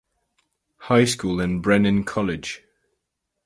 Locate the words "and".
1.39-1.61